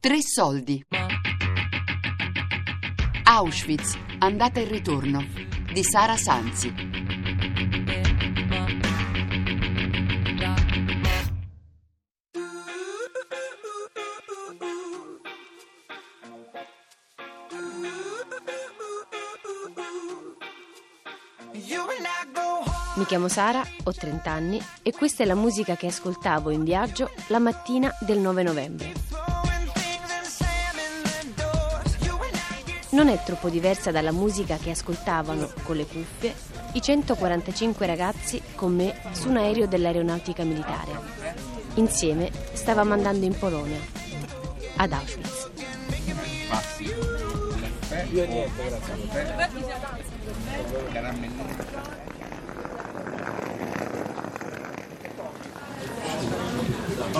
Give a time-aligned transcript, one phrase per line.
[0.00, 0.82] Tre soldi.
[3.24, 5.22] Auschwitz, andata e ritorno
[5.74, 6.72] di Sara Sanzi.
[22.96, 27.10] Mi chiamo Sara, ho 30 anni e questa è la musica che ascoltavo in viaggio
[27.28, 29.19] la mattina del 9 novembre.
[32.90, 36.34] Non è troppo diversa dalla musica che ascoltavano con le cuffie
[36.72, 40.90] i 145 ragazzi con me su un aereo dell'aeronautica militare.
[41.74, 43.78] Insieme stavamo andando in Polonia,
[44.76, 45.50] ad Auschwitz.
[48.12, 49.90] Io niente, grazie.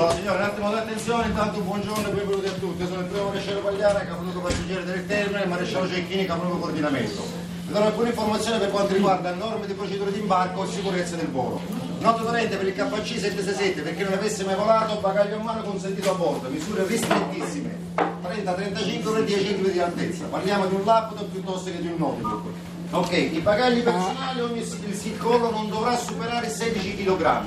[0.00, 2.86] Allora signori, un attimo di attenzione, intanto buongiorno e benvenuti a tutti.
[2.86, 7.22] Sono il primo maresciallo Pagliara, capoluogo passeggeri del termine, maresciallo Cecchini, capoluogo coordinamento.
[7.66, 11.28] Vi darò alcune informazioni per quanto riguarda norme di procedure di imbarco e sicurezza del
[11.28, 11.60] volo.
[11.98, 15.62] Noto dolente per il KC 767, per chi non avesse mai volato, bagaglio in mano
[15.64, 20.24] consentito a bordo, misure ristrettissime, 30-35 per 10 cm di altezza.
[20.24, 22.44] Parliamo di un laptop piuttosto che di un notebook.
[22.92, 27.42] Ok, i bagagli personali, ogni il siccollo non dovrà superare 16 kg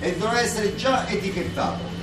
[0.00, 1.93] e dovrà essere già etichettato.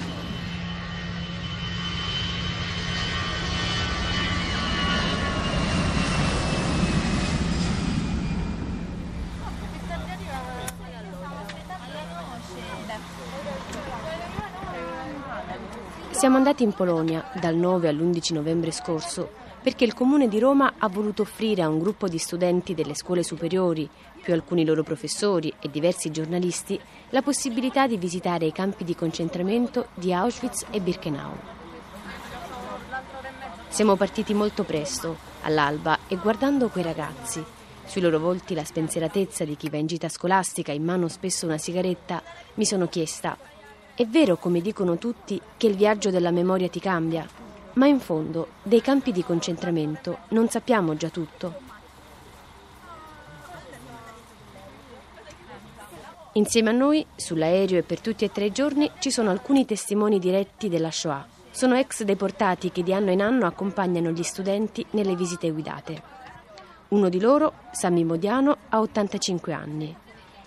[16.21, 19.27] Siamo andati in Polonia dal 9 all'11 novembre scorso
[19.59, 23.23] perché il Comune di Roma ha voluto offrire a un gruppo di studenti delle scuole
[23.23, 23.89] superiori,
[24.21, 29.87] più alcuni loro professori e diversi giornalisti, la possibilità di visitare i campi di concentramento
[29.95, 31.33] di Auschwitz e Birkenau.
[33.69, 37.43] Siamo partiti molto presto, all'alba, e guardando quei ragazzi,
[37.83, 41.57] sui loro volti la spensieratezza di chi va in gita scolastica, in mano spesso una
[41.57, 42.21] sigaretta,
[42.53, 43.35] mi sono chiesta,
[43.95, 47.27] è vero come dicono tutti che il viaggio della memoria ti cambia?
[47.73, 51.69] Ma in fondo, dei campi di concentramento non sappiamo già tutto.
[56.33, 60.17] Insieme a noi, sull'aereo e per tutti e tre i giorni, ci sono alcuni testimoni
[60.17, 61.27] diretti della Shoah.
[61.51, 66.01] Sono ex deportati che di anno in anno accompagnano gli studenti nelle visite guidate.
[66.89, 69.93] Uno di loro, Sami Modiano, ha 85 anni.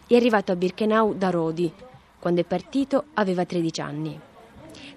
[0.06, 1.70] È arrivato a Birkenau da Rodi.
[2.24, 4.18] Quando è partito aveva 13 anni.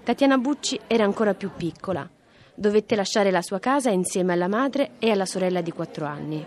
[0.02, 2.08] Tatiana Bucci era ancora più piccola.
[2.54, 6.46] Dovette lasciare la sua casa insieme alla madre e alla sorella di 4 anni.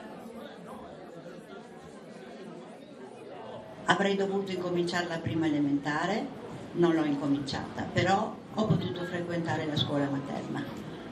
[3.86, 6.26] Avrei dovuto incominciare la prima elementare,
[6.72, 10.66] non l'ho incominciata, però ho potuto frequentare la scuola materna.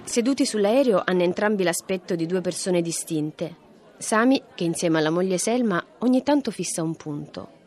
[0.04, 3.56] Seduti sull'aereo hanno entrambi l'aspetto di due persone distinte.
[4.00, 7.58] Sami, che insieme alla moglie Selma ogni tanto fissa un punto.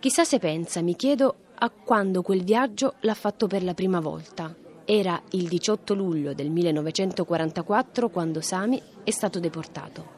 [0.00, 4.54] Chissà se pensa, mi chiedo, a quando quel viaggio l'ha fatto per la prima volta.
[4.84, 10.14] Era il 18 luglio del 1944 quando Sami è stato deportato.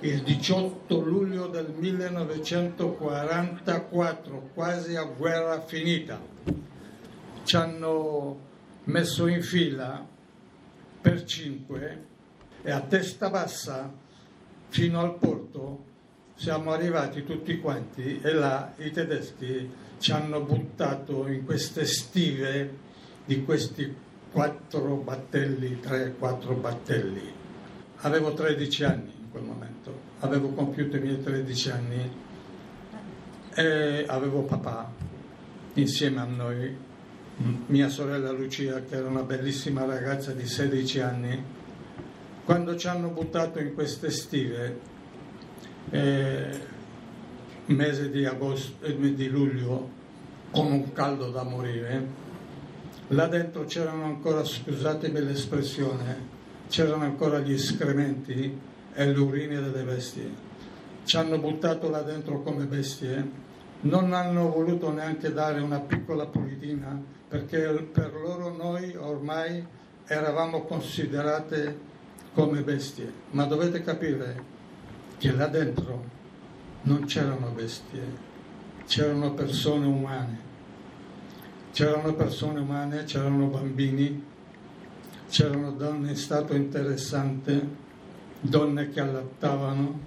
[0.00, 6.18] Il 18 luglio del 1944, quasi a guerra finita,
[7.42, 8.38] ci hanno
[8.84, 10.06] messo in fila
[11.02, 12.06] per cinque
[12.62, 13.92] e a testa bassa
[14.68, 15.87] fino al porto
[16.38, 19.68] siamo arrivati tutti quanti e là i tedeschi
[19.98, 22.86] ci hanno buttato in queste stive
[23.24, 23.92] di questi
[24.30, 27.32] quattro battelli, tre, quattro battelli.
[28.02, 32.10] Avevo 13 anni in quel momento, avevo compiuto i miei 13 anni
[33.56, 34.92] e avevo papà
[35.74, 36.76] insieme a noi,
[37.66, 41.44] mia sorella Lucia che era una bellissima ragazza di 16 anni.
[42.44, 44.96] Quando ci hanno buttato in queste stive,
[45.90, 46.60] eh,
[47.66, 49.96] mese di, agosto, eh, di luglio,
[50.50, 52.06] con un caldo da morire,
[53.08, 56.36] là dentro c'erano ancora, scusatemi l'espressione,
[56.68, 58.58] c'erano ancora gli escrementi
[58.94, 60.46] e le urine delle bestie.
[61.04, 63.46] Ci hanno buttato là dentro come bestie,
[63.80, 67.60] non hanno voluto neanche dare una piccola pulitina perché
[67.92, 69.64] per loro noi ormai
[70.06, 71.78] eravamo considerate
[72.32, 73.12] come bestie.
[73.30, 74.56] Ma dovete capire
[75.18, 76.04] che là dentro
[76.82, 78.02] non c'erano bestie,
[78.86, 80.46] c'erano persone umane.
[81.70, 84.24] C'erano persone umane, c'erano bambini,
[85.28, 87.68] c'erano donne in stato interessante,
[88.40, 90.00] donne che allattavano,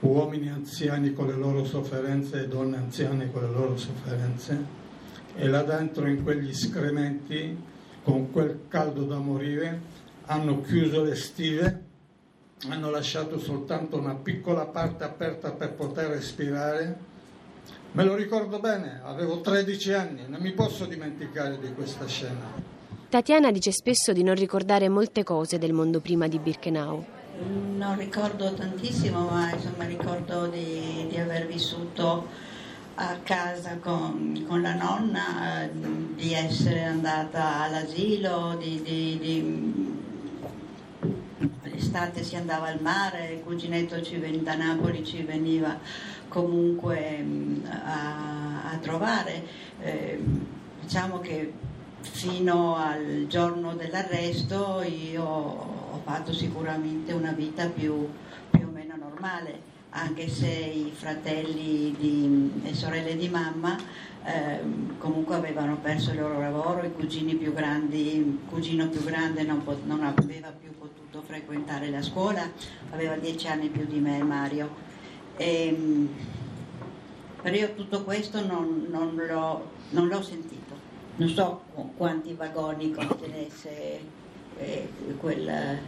[0.00, 4.64] uomini anziani con le loro sofferenze e donne anziane con le loro sofferenze.
[5.36, 7.56] E là dentro in quegli scrementi,
[8.02, 9.80] con quel caldo da morire,
[10.24, 11.84] hanno chiuso le stive,
[12.68, 17.14] hanno lasciato soltanto una piccola parte aperta per poter respirare.
[17.92, 22.74] Me lo ricordo bene, avevo 13 anni, non mi posso dimenticare di questa scena.
[23.08, 27.04] Tatiana dice spesso di non ricordare molte cose del mondo prima di Birkenau.
[27.76, 32.26] Non ricordo tantissimo, ma insomma ricordo di, di aver vissuto
[32.94, 39.95] a casa con, con, la nonna, di essere andata all'asilo, di, di, di...
[41.86, 44.42] l'estate si andava al mare, il cuginetto ven...
[44.42, 45.78] da Napoli ci veniva
[46.28, 47.24] comunque
[47.64, 49.44] a, a trovare.
[49.80, 50.18] Eh,
[50.80, 51.52] diciamo che
[52.00, 58.08] fino al giorno dell'arresto io ho fatto sicuramente una vita più,
[58.50, 63.76] più o meno normale, anche se i fratelli di, e sorelle di mamma
[64.24, 64.60] eh,
[64.98, 69.64] comunque avevano perso il loro lavoro, i cugini più grandi, il cugino più grande non,
[69.64, 72.48] pot- non aveva più potuto frequentare la scuola,
[72.90, 74.84] aveva dieci anni più di me Mario.
[75.36, 76.08] E, ehm,
[77.40, 80.66] però io tutto questo non, non, l'ho, non l'ho sentito
[81.16, 81.62] non so
[81.96, 84.00] quanti vagoni contenesse
[84.58, 84.88] eh,
[85.18, 85.78] quel,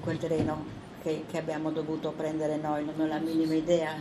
[0.00, 3.94] quel, treno che, che, abbiamo dovuto prendere noi, non ho la minima idea.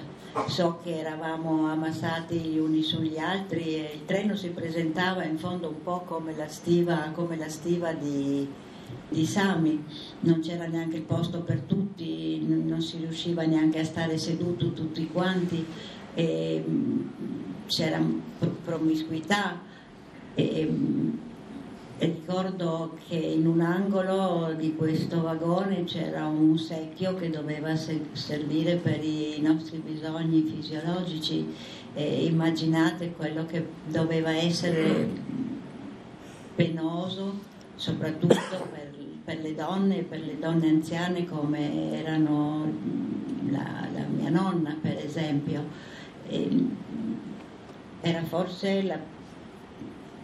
[0.47, 5.69] So che eravamo ammassati gli uni sugli altri e il treno si presentava in fondo
[5.69, 8.47] un po' come la stiva, come la stiva di,
[9.09, 9.83] di Sami,
[10.21, 15.07] non c'era neanche il posto per tutti, non si riusciva neanche a stare seduti tutti
[15.07, 15.65] quanti,
[16.13, 16.63] e,
[17.65, 18.01] c'era
[18.63, 19.59] promiscuità
[20.35, 20.71] e, e
[22.07, 29.03] ricordo che in un angolo di questo vagone c'era un secchio che doveva servire per
[29.03, 31.53] i nostri bisogni fisiologici
[31.93, 35.07] e immaginate quello che doveva essere
[36.55, 38.35] penoso soprattutto
[38.71, 38.91] per,
[39.23, 42.71] per le donne, per le donne anziane come erano
[43.49, 45.63] la, la mia nonna per esempio.
[46.27, 46.67] E
[48.01, 48.97] era forse la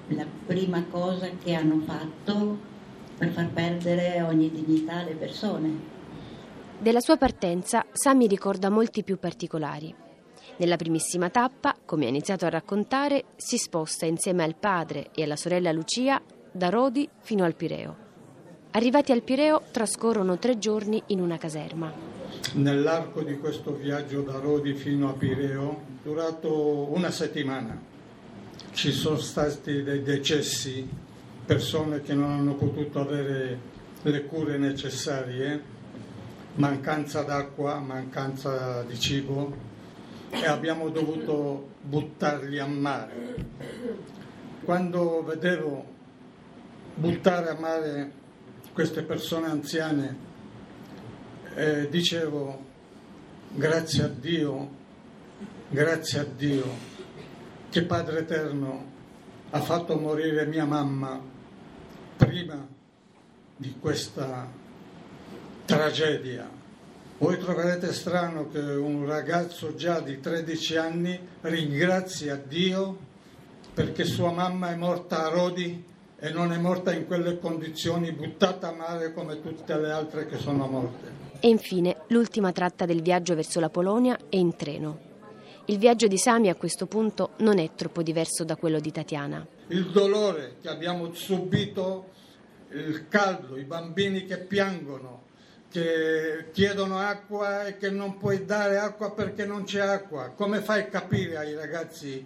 [0.10, 2.58] la prima cosa che hanno fatto
[3.18, 5.94] per far perdere ogni dignità alle persone.
[6.78, 9.94] Della sua partenza Sami ricorda molti più particolari.
[10.58, 15.36] Nella primissima tappa, come ha iniziato a raccontare, si sposta insieme al padre e alla
[15.36, 18.04] sorella Lucia da Rodi fino al Pireo.
[18.72, 21.92] Arrivati al Pireo trascorrono tre giorni in una caserma.
[22.54, 27.82] Nell'arco di questo viaggio da Rodi fino a Pireo, durato una settimana,
[28.76, 30.86] ci sono stati dei decessi,
[31.46, 33.58] persone che non hanno potuto avere
[34.02, 35.64] le cure necessarie,
[36.56, 39.56] mancanza d'acqua, mancanza di cibo
[40.30, 43.36] e abbiamo dovuto buttarli a mare.
[44.66, 45.86] Quando vedevo
[46.96, 48.12] buttare a mare
[48.74, 50.18] queste persone anziane,
[51.56, 52.62] eh, dicevo
[53.54, 54.70] grazie a Dio,
[55.70, 56.95] grazie a Dio
[57.76, 58.86] che Padre Eterno
[59.50, 61.20] ha fatto morire mia mamma
[62.16, 62.66] prima
[63.54, 64.50] di questa
[65.66, 66.50] tragedia.
[67.18, 72.98] Voi troverete strano che un ragazzo già di 13 anni ringrazia Dio
[73.74, 75.84] perché sua mamma è morta a Rodi
[76.18, 80.38] e non è morta in quelle condizioni, buttata a mare come tutte le altre che
[80.38, 81.12] sono morte.
[81.42, 85.05] E infine l'ultima tratta del viaggio verso la Polonia è in treno.
[85.68, 89.44] Il viaggio di Sami a questo punto non è troppo diverso da quello di Tatiana.
[89.70, 92.12] Il dolore che abbiamo subito,
[92.70, 95.24] il caldo, i bambini che piangono,
[95.72, 100.34] che chiedono acqua e che non puoi dare acqua perché non c'è acqua.
[100.36, 102.24] Come fai a capire ai ragazzi?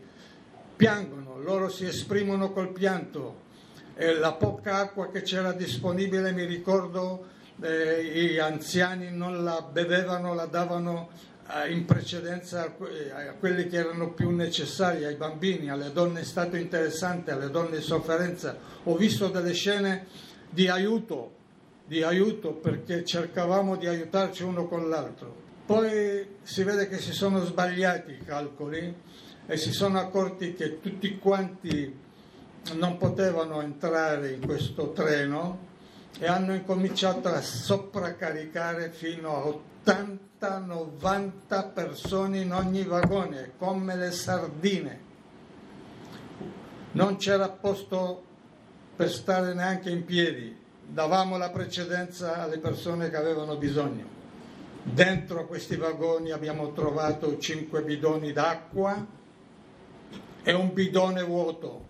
[0.75, 3.47] Piangono, loro si esprimono col pianto.
[3.95, 7.25] E la poca acqua che c'era disponibile, mi ricordo,
[7.61, 11.27] eh, gli anziani non la bevevano, la davano
[11.67, 17.31] in precedenza a quelli che erano più necessari, ai bambini, alle donne in stato interessante,
[17.31, 18.57] alle donne in sofferenza.
[18.83, 20.05] Ho visto delle scene
[20.49, 21.31] di aiuto,
[21.85, 25.47] di aiuto perché cercavamo di aiutarci uno con l'altro.
[25.65, 28.95] Poi si vede che si sono sbagliati i calcoli
[29.45, 31.95] e si sono accorti che tutti quanti
[32.73, 35.67] non potevano entrare in questo treno
[36.19, 39.45] e hanno incominciato a sopracaricare fino a
[39.89, 45.07] 80-90 persone in ogni vagone, come le sardine.
[46.91, 48.23] Non c'era posto
[48.95, 50.55] per stare neanche in piedi,
[50.85, 54.17] davamo la precedenza alle persone che avevano bisogno.
[54.83, 59.05] Dentro questi vagoni abbiamo trovato 5 bidoni d'acqua
[60.43, 61.87] e un bidone vuoto.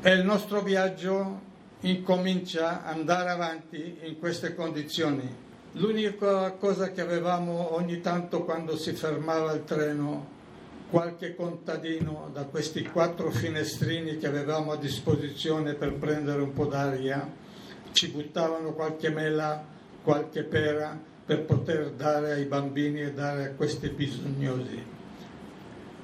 [0.00, 1.48] E il nostro viaggio
[1.80, 5.48] incomincia ad andare avanti in queste condizioni.
[5.74, 10.38] L'unica cosa che avevamo ogni tanto quando si fermava il treno,
[10.90, 17.24] qualche contadino da questi quattro finestrini che avevamo a disposizione per prendere un po' d'aria,
[17.92, 19.64] ci buttavano qualche mela,
[20.02, 24.84] qualche pera per poter dare ai bambini e dare a questi bisognosi.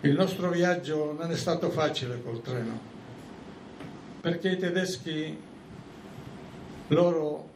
[0.03, 2.79] Il nostro viaggio non è stato facile col treno,
[4.21, 5.43] perché i tedeschi
[6.87, 7.55] loro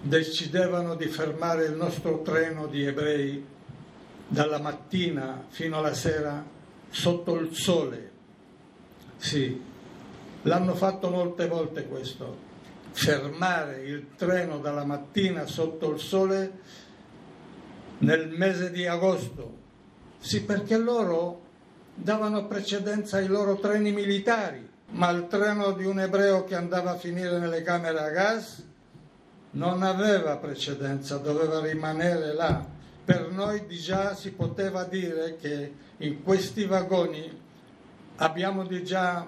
[0.00, 3.44] decidevano di fermare il nostro treno di ebrei
[4.26, 6.44] dalla mattina fino alla sera
[6.90, 8.10] sotto il sole.
[9.16, 9.60] Sì,
[10.42, 12.36] l'hanno fatto molte volte questo,
[12.92, 16.52] fermare il treno dalla mattina sotto il sole
[17.98, 19.56] nel mese di agosto.
[20.18, 21.46] Sì, perché loro
[21.94, 26.96] davano precedenza ai loro treni militari ma il treno di un ebreo che andava a
[26.96, 28.64] finire nelle camere a gas
[29.52, 32.64] non aveva precedenza, doveva rimanere là.
[33.04, 37.40] Per noi di già si poteva dire che in questi vagoni
[38.16, 39.26] abbiamo di già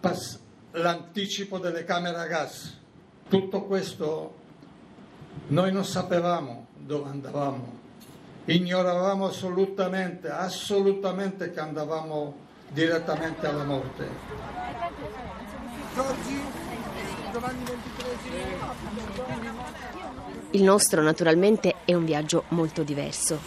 [0.00, 0.38] pass-
[0.72, 2.78] l'anticipo delle camere a gas.
[3.28, 4.42] Tutto questo
[5.48, 7.78] noi non sapevamo dove andavamo,
[8.44, 12.36] ignoravamo assolutamente, assolutamente che andavamo
[12.68, 14.08] direttamente alla morte.
[20.50, 23.40] Il nostro naturalmente è un viaggio molto diverso.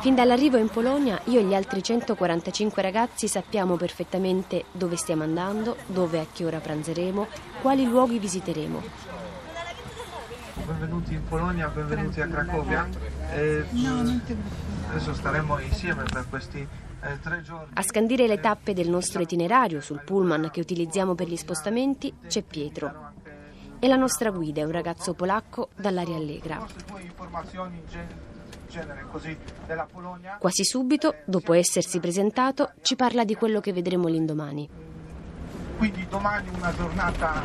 [0.00, 5.76] Fin dall'arrivo in Polonia io e gli altri 145 ragazzi sappiamo perfettamente dove stiamo andando,
[5.86, 7.28] dove e a che ora pranzeremo,
[7.60, 8.82] quali luoghi visiteremo.
[10.64, 12.88] Benvenuti in Polonia, benvenuti a Cracovia.
[13.32, 13.64] E
[14.88, 16.66] adesso staremo insieme per questi
[17.72, 22.42] a scandire le tappe del nostro itinerario sul pullman che utilizziamo per gli spostamenti c'è
[22.42, 23.12] Pietro.
[23.78, 26.66] E la nostra guida è un ragazzo polacco dall'aria allegra.
[30.38, 34.68] Quasi subito, dopo essersi presentato, ci parla di quello che vedremo l'indomani.
[35.78, 37.42] Quindi domani una giornata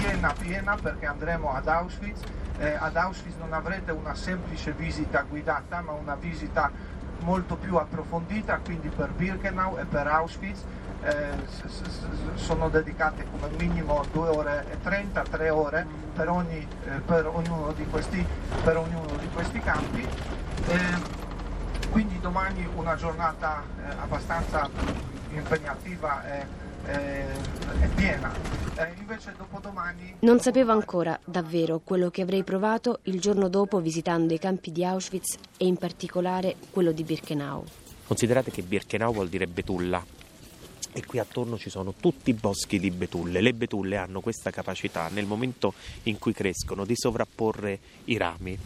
[0.00, 2.20] piena piena perché andremo ad Auschwitz.
[2.58, 6.70] Eh, ad Auschwitz non avrete una semplice visita guidata, ma una visita
[7.20, 10.62] molto più approfondita, quindi per Birkenau e per Auschwitz
[11.02, 11.46] eh,
[12.34, 17.72] sono dedicate come minimo 2 ore e 30, 3 ore per, ogni, eh, per, ognuno,
[17.72, 18.24] di questi,
[18.62, 20.06] per ognuno di questi campi.
[20.66, 21.22] Eh,
[21.90, 24.68] quindi domani una giornata eh, abbastanza
[25.30, 26.46] impegnativa e
[26.84, 27.26] è,
[27.80, 28.32] è piena.
[28.76, 30.16] Eh, invece dopodomani...
[30.20, 34.84] Non sapevo ancora davvero quello che avrei provato il giorno dopo visitando i campi di
[34.84, 37.64] Auschwitz e in particolare quello di Birkenau.
[38.06, 40.04] Considerate che Birkenau vuol dire betulla
[40.92, 43.40] e qui attorno ci sono tutti i boschi di betulle.
[43.40, 45.74] Le betulle hanno questa capacità nel momento
[46.04, 48.58] in cui crescono di sovrapporre i rami.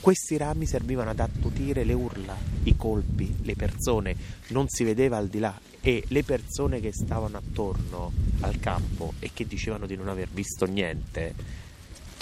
[0.00, 4.16] Questi rami servivano ad attutire le urla, i colpi, le persone,
[4.48, 9.30] non si vedeva al di là e le persone che stavano attorno al campo e
[9.34, 11.34] che dicevano di non aver visto niente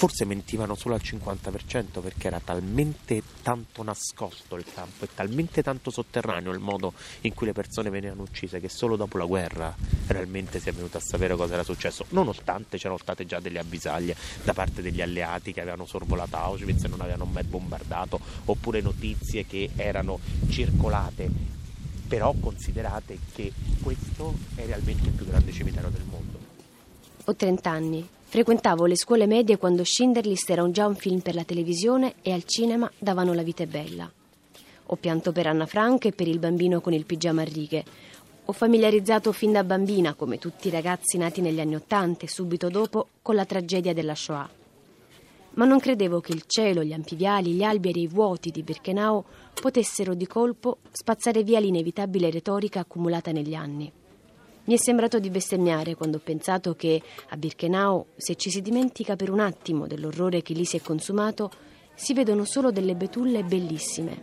[0.00, 5.90] Forse mentivano solo al 50% perché era talmente tanto nascosto il campo e talmente tanto
[5.90, 9.76] sotterraneo il modo in cui le persone venivano uccise che solo dopo la guerra
[10.06, 14.16] realmente si è venuto a sapere cosa era successo, nonostante c'erano state già delle avvisaglie
[14.42, 19.44] da parte degli alleati che avevano sorvolato Auschwitz e non avevano mai bombardato, oppure notizie
[19.44, 21.59] che erano circolate
[22.10, 26.38] però considerate che questo è realmente il più grande cimitero del mondo.
[27.26, 31.42] Ho 30 anni Frequentavo le scuole medie quando Schindlerlist era già un film per la
[31.42, 34.08] televisione e al cinema davano La vita è bella.
[34.86, 37.84] Ho pianto per Anna Frank e per il bambino con il pigiama a righe.
[38.44, 42.68] Ho familiarizzato fin da bambina, come tutti i ragazzi nati negli anni Ottanta e subito
[42.68, 44.48] dopo, con la tragedia della Shoah.
[45.54, 49.24] Ma non credevo che il cielo, gli ampiviali, gli alberi e i vuoti di Birkenau
[49.54, 53.92] potessero di colpo spazzare via l'inevitabile retorica accumulata negli anni.
[54.64, 59.16] Mi è sembrato di bestemmiare quando ho pensato che a Birkenau, se ci si dimentica
[59.16, 61.50] per un attimo dell'orrore che lì si è consumato,
[61.94, 64.18] si vedono solo delle betulle bellissime.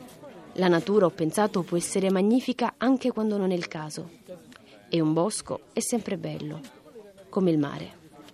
[0.54, 4.10] La natura, ho pensato, può essere magnifica anche quando non è il caso.
[4.90, 6.60] E un bosco è sempre bello,
[7.30, 7.92] come il mare.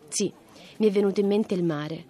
[0.07, 0.31] Sì,
[0.77, 2.05] mi è venuto in mente il mare,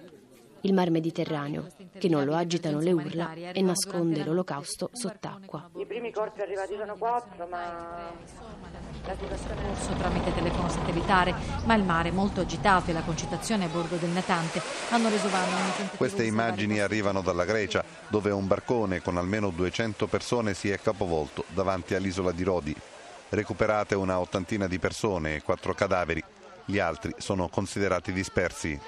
[0.66, 1.68] il mar Mediterraneo,
[1.98, 5.70] che non lo agitano le urla e nasconde l'olocausto sott'acqua.
[5.76, 8.10] I primi corpi arrivati sono quattro, ma
[9.06, 13.66] la situazione è corso tramite telefono satellitare, ma il mare molto agitato e la concitazione
[13.66, 15.52] a bordo del natante hanno reso vano
[15.98, 21.44] Queste immagini arrivano dalla Grecia, dove un barcone con almeno 200 persone si è capovolto
[21.50, 22.76] davanti all'isola di Rodi.
[23.28, 26.24] Recuperate una ottantina di persone e quattro cadaveri.
[26.64, 28.80] Gli altri sono considerati dispersi.